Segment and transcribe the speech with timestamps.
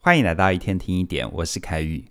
[0.00, 2.04] 欢迎来到一天听一点，我是凯宇。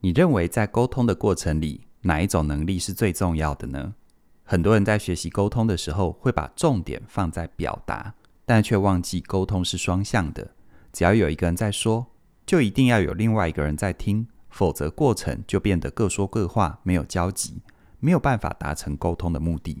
[0.00, 3.94] 你认为在沟通的过程里，哪一种能力是最重要的呢？
[4.42, 8.12] 很多人在学习沟通的时候，会把重点放在表达，
[8.44, 10.50] 但却忘记沟通是双向的。
[10.92, 12.04] 只要有一个人在说，
[12.44, 17.62] 就一定要有另外一个人在听，否则过程就变得各说各话，没有交集，
[18.00, 19.80] 没有办法达成沟通的目的。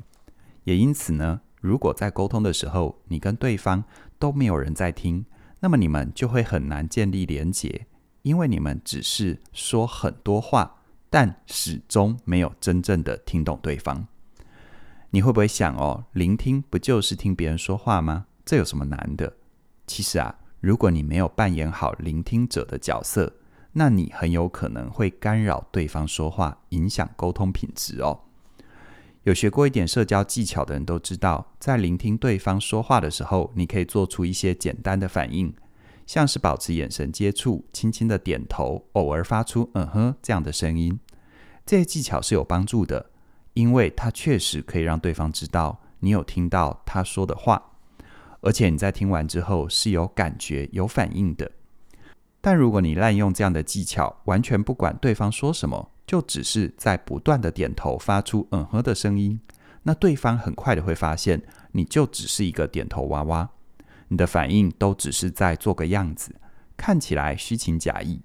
[0.62, 3.82] 也因此呢，如果在沟通的时候，你跟对方
[4.16, 5.26] 都没有人在听，
[5.60, 7.86] 那么你们就会很难建立连结，
[8.22, 14.06] 因为你们只是说很多话，但始终没有真正的听懂对方。
[15.10, 18.26] 你会不会想哦，聆听不就是听别人说话吗？
[18.44, 19.36] 这有什么难的？
[19.86, 23.32] 其实啊，如果你没有扮演好聆听者的角色，
[23.72, 28.20] 那你很有可能会干扰对方说话，影响沟通品质哦。
[29.28, 35.52] 有学过一点社交技巧的人都知道，在聆听对方说话的时候，你可以做出一些简单的反应，
[36.06, 40.98] 像是保持眼神接触、轻轻的点头、偶尔发出“嗯哼”这样的声音。
[41.66, 43.10] 这些技巧是有帮助的。
[43.52, 47.60] 因为它确实可以让对方知道你有听到他说的话，
[48.40, 51.50] 而且你在听完之后是有感觉、有反应的。
[52.40, 59.38] 但如果你滥用这样的技巧，完全不管对方说什么，就只是在不断的点头，发出“嗯哼”的声音，
[59.84, 63.50] 那对方很快的会发现，你就只是一个点头娃娃，
[64.08, 66.34] 你的反应都只是在做个样子，
[66.76, 68.22] 看起来虚情假意。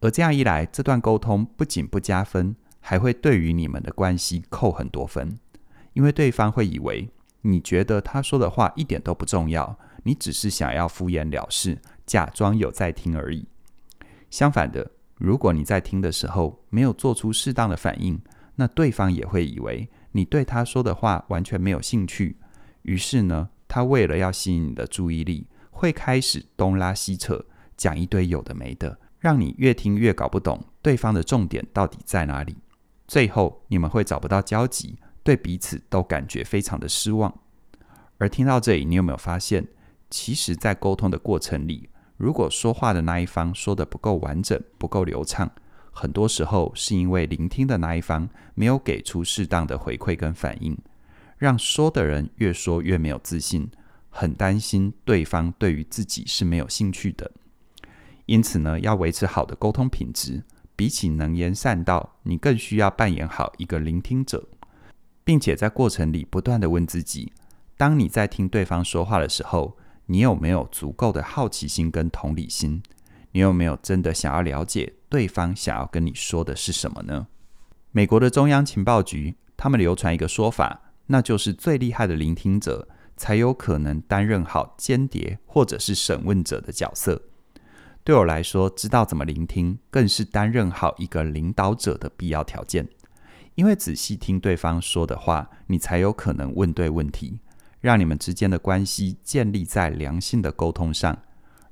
[0.00, 2.54] 而这样一来，这段沟通不仅不加分。
[2.86, 5.38] 还会对于你们的关系扣很多分，
[5.94, 7.08] 因为对方会以为
[7.40, 13.46] 你觉得他说的话一点都不重要，你只是想要敷衍了事，假装有在听而已。
[14.28, 18.20] 相反的，如果你在听的时候没有做出适当的反应，
[18.56, 22.36] 那对方也会以为你对他说的话完全没有兴趣。
[22.82, 27.44] 于是呢，他为了要吸引你的注意力，会开始东拉西扯，
[27.76, 32.56] 讲一堆有的没的，让你越听越搞不懂对方的重点到底在哪里。
[33.06, 37.32] 最后，你们会找不到交集，对彼此都感觉非常的失望。
[38.18, 39.66] 而听到这里，你有没有发现，
[40.08, 41.88] 其实，在沟通的过程里，
[42.24, 45.50] 如果说话的那一方说的不够完整、不够流畅，
[45.92, 50.74] 很多时候是因为聆听的那一方没有给出适当的回馈跟反应，
[51.36, 53.70] 让说的人越说越没有自信，
[54.08, 57.30] 很担心对方对于自己是没有兴趣的。
[58.24, 60.44] 因此呢，要维持好的沟通品质。
[60.74, 64.48] 比起能言善道，你更需要扮演好一个聆听者，
[65.22, 67.34] 并且在过程里不断地问自己：
[67.76, 69.76] 当你在听对方说话的时候，
[70.06, 72.82] 你有没有足够的好奇心跟同理心？
[73.32, 77.26] 你有没有真的想要了解对方想要跟你说的是什么呢？
[77.90, 87.22] 美国的中央情报局，他们流传一个说法，那就是最厉害的聆听者才有可能担任好间谍或者是审问者的角色。
[88.02, 92.86] 对我来说，知道怎么聆听，更是担任好一个领导者的必要条件。
[93.54, 97.38] 因为仔细听对方说的话，你才有可能问对问题，
[97.84, 101.18] 让你们之间的关系建立在良性的沟通上，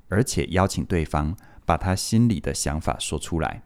[0.09, 1.35] 而且邀请对方
[1.65, 3.63] 把他心里的想法说出来。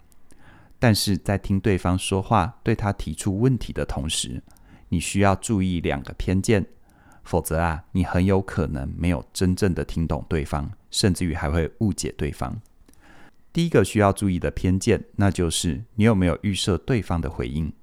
[0.80, 4.41] 但是在听对方说话，对他提出问题的同时，
[4.88, 6.66] 你需要注意两个偏见。
[7.25, 12.62] 否则啊，你很有可能没有真正的听懂对方，甚至于还会误解对方。
[13.52, 17.74] 第一个需要注意的偏见，那就是你有没有预设对方的回应。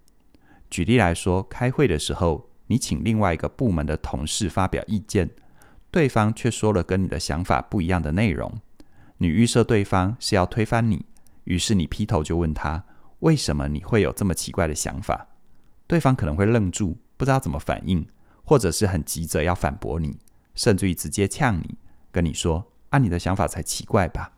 [0.71, 5.31] 举例来说，开会的时候，你请另外一个部门的同事发表意见，
[5.91, 8.61] 对方却说了跟你的想法不一样的内容。
[9.19, 11.05] 你预设对方是要推翻你，
[11.45, 12.85] 于是你劈头就问他，
[13.21, 15.27] 为什么你会有这么奇怪的想法？
[15.87, 18.07] 对方可能会愣住，不知道怎么反应。
[18.47, 20.19] 或者是很急着要反驳你，
[20.55, 21.79] 甚至于直接呛你，
[22.13, 24.33] 跟你说：“啊，你的想法才奇怪吧？”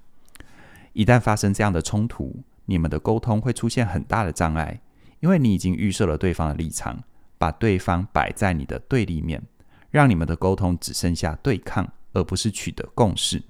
[0.94, 4.80] 一旦发生这样的冲突，你们的沟通会出现很大的障碍，
[5.18, 7.02] 因为你已经预设了对方的立场，
[7.38, 9.42] 把对方摆在你的对立面，
[9.90, 13.42] 让你们的沟通只剩下对抗，而不是取得共识。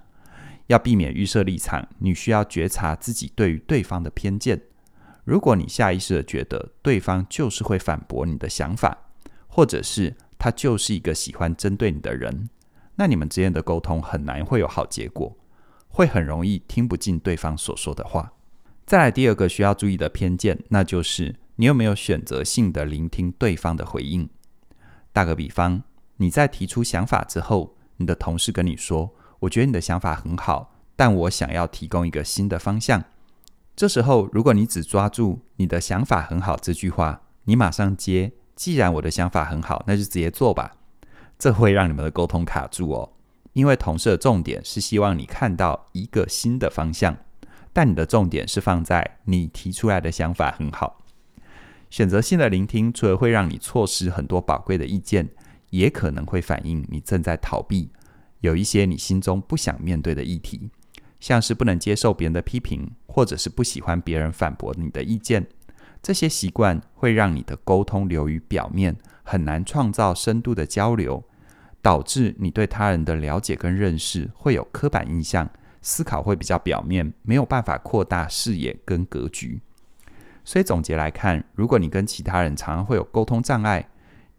[0.67, 4.61] 要避免预设立场，你需要觉察自己对于对方的偏见。
[5.25, 8.97] 如果你下意识的觉得对方就是会反驳你的想法，
[9.47, 12.49] 或者是他就是一个喜欢针对你的人，
[12.97, 15.37] 那你们之间的沟通很难会有好结果，
[15.89, 18.33] 会很容易听不进对方所说的话。
[18.85, 24.29] 再来第二个需要注意的偏见，那就是你有没有选择性的聆听对方的回应。
[25.13, 25.83] 打个比方，
[26.17, 33.03] 你在提出想法之后，你的同事跟你说：“我觉得你的想法很好，但我想要提供一个新的方向。”
[33.75, 38.33] 这时候，如果你只抓住“你的想法很好”这句话，你马上接。
[38.55, 40.77] 既然我的想法很好，那就直接做吧。
[41.39, 43.13] 这会让你们的沟通卡住哦，
[43.53, 47.17] 因为同事的重点是希望你看到一个新的方向，
[47.75, 51.03] 但你的重点是放在你提出来的想法很好。
[51.89, 55.29] 选择性的聆听，除了会让你错失很多宝贵的意见，
[55.71, 57.91] 也可能会反映你正在逃避
[58.41, 60.69] 有一些你心中不想面对的议题，
[61.21, 65.47] 像是不能接受别人的批评，或者是不喜欢别人反驳你的意见。
[66.03, 71.25] 这些习惯会让你的沟通流于表面，很难创造深度的交流，
[71.81, 75.49] 导致你对他人的了解跟认识会有刻板印象，
[75.81, 79.61] 思考会比较表面，没有办法扩大视野跟格局。
[80.47, 83.91] 所以总结来看，如果你跟其他人常常会有沟通障碍，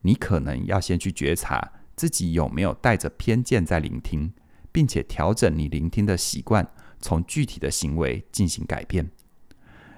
[0.01, 4.31] 你可能要先去觉察自己有没有带着偏见在聆听，
[4.71, 6.65] 并且调整你聆听的习惯，
[7.01, 9.11] 从具体的行为进行改变。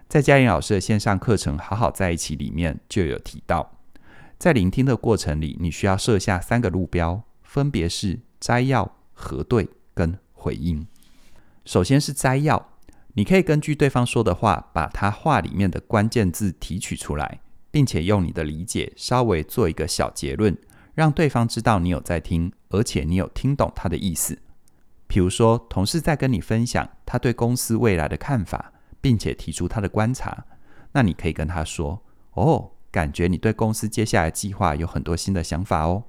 [0.07, 3.77] 在嘉玲老师的线上课程《好好在一起》里面就有提到，
[4.39, 10.87] 在聆听的过程里，你需要设下三个路标，分别是摘要、核对跟回应。
[11.65, 12.68] 首先是摘要，
[13.19, 20.57] 你可以根据对方说的话，把他话里面的关键字提取出来，并且用你的理解稍微做一个小结论，
[20.93, 24.39] 让对方知道你有在听，而且你有听懂他的意思。
[25.05, 28.71] 比如说，同事在跟你分享他对公司未来的看法。
[29.01, 30.45] 并且提出他的观察，
[30.91, 32.01] 那你可以跟他说
[32.35, 36.03] ：“哦，感觉你对公司接下来计划有很多新的想法哦。”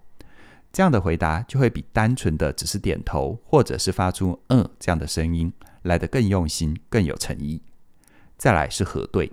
[0.73, 5.53] 这样的回答就会比单纯的只是点头或者是发出“嗯”这样的声音
[5.83, 7.63] 来得更用心、更有诚意。
[8.37, 9.33] 再来是核对，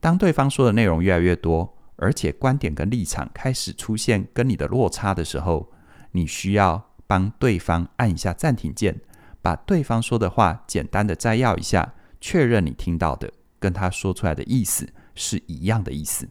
[0.00, 5.72] 当对方说的内容越来越多，而且观点跟立场开始出现跟你的落差的时候，
[6.12, 9.00] 你需要帮对方按一下暂停键，
[9.42, 11.94] 把对方说的话简单的摘要一下。
[12.18, 13.30] 确认你听到的
[13.60, 16.26] 跟他说出来的意思是一样的意思，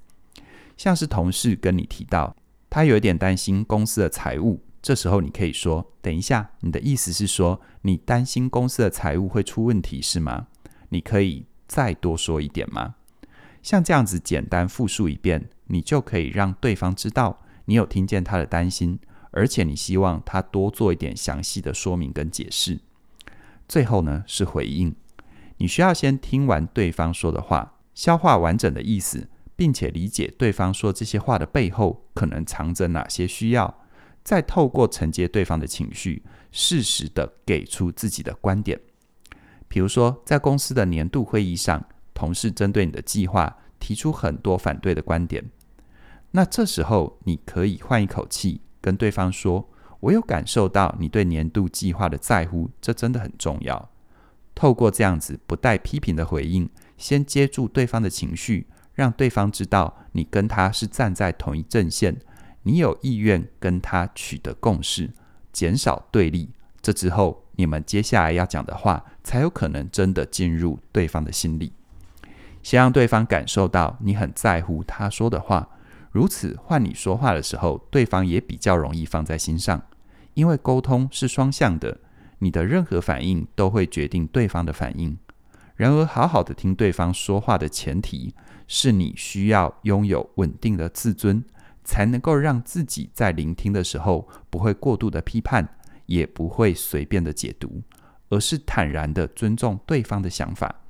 [0.76, 2.36] 像是同事跟你提到
[2.70, 10.46] 他有一点担心公司的财务，这时候你可以说：“等一下，你的意思是说你担心公司的财务会出问题是吗？
[10.90, 12.94] 你可以再多说一点吗？”
[13.64, 19.00] 像这样子简单复述一遍，你就可以让对方知道你有听见他的担心，
[19.32, 22.80] 而且你希望他多做一点详细的说明跟解释。
[23.68, 24.96] 最后呢，是回应。
[25.58, 33.80] 你需要先听完对方说的话，消化完整的意思，并且理解对方说这些话的背后可能藏着哪些需要，
[34.26, 38.78] 再透过承接对方的情绪，适时的给出自己的观点。
[39.68, 45.46] 比如说，在公司的年度会议上，同事针对你的计划提出很多反对的观点，
[46.32, 49.70] 那这时候你可以换一口气，跟对方说
[50.02, 53.92] ：“我有感受到你对年度计划的在乎，这真的很重要。”
[54.56, 56.68] 透过这样子不带批评的回应，
[56.98, 62.18] 先接住对方的情绪，让对方知道你跟他是站在同一阵线，
[62.68, 65.12] 你有意愿跟他取得共识，
[65.54, 66.50] 减少对立。
[66.82, 71.72] 这之后，你们接下来要讲的话，才有可能真的进入对方的心里。
[72.64, 75.70] 先让对方感受到你很在乎他说的话，
[76.10, 79.80] 如此换你说话的时候，对方也比较容易放在心上，
[80.34, 82.00] 因为沟通是双向的。
[82.40, 85.16] 你的任何反应都会决定对方的反应。
[85.76, 88.34] 然而，好好的听对方说话的前提
[88.68, 91.44] 是你需要拥有稳定的自尊，
[91.86, 95.78] 才能够让自己在聆听的时候不会过度的批判，
[96.08, 97.82] 也不会随便的解读，
[98.28, 100.82] 而是坦然的尊重对方的想法。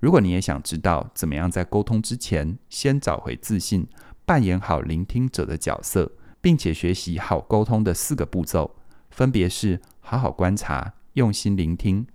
[0.00, 3.86] 如果你也想知道怎么样在沟通之前先找回自信，
[4.24, 8.74] 扮演好聆听者的角色，并且学习好沟通的四个步骤，
[9.10, 9.80] 分别是。
[10.06, 12.06] 好好观察，用心聆听，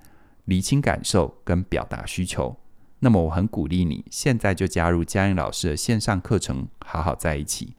[0.45, 2.55] 厘清感受跟表达需求。
[2.99, 7.73] 那么，我很鼓励你现在就加入嘉音老师的线上课程，好好在一起，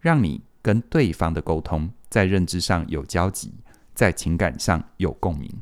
[0.00, 3.52] 让你跟对方的沟通在认知上有交集，
[3.94, 5.60] 在情感上有共鸣。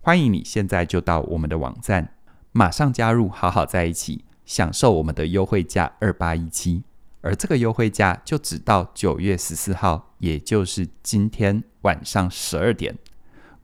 [0.00, 2.14] 欢迎你现在就到我们的网站，
[2.52, 6.82] 马上加入好好在一起，享受我们的优惠价二八一七。
[7.20, 12.96] 而这个优惠价就只到九月十四号，也就是今天晚上十二点。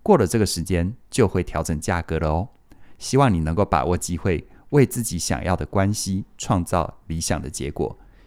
[0.02, 2.48] 过了这个时间，就会调整价格了哦。
[2.98, 7.98] 希望你能够把握机会，为自己想要的关系创造理想的结果。